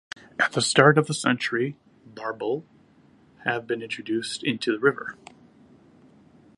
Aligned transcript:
At 0.39 0.53
the 0.53 0.63
start 0.63 0.97
of 0.97 1.05
the 1.05 1.13
century, 1.13 1.75
Barbel 2.07 2.63
have 3.45 3.67
been 3.67 3.83
introduced 3.83 4.43
into 4.43 4.71
the 4.71 4.79
river. 4.79 5.15